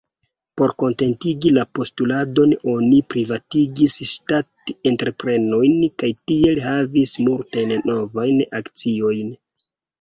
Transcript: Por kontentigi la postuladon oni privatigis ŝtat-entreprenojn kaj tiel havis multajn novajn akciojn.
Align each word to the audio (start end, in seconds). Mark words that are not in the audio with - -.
Por 0.59 0.71
kontentigi 0.83 1.51
la 1.57 1.65
postuladon 1.79 2.55
oni 2.73 3.01
privatigis 3.15 3.99
ŝtat-entreprenojn 4.13 5.79
kaj 6.05 6.11
tiel 6.25 6.65
havis 6.71 7.17
multajn 7.29 7.79
novajn 7.95 8.45
akciojn. 8.65 9.33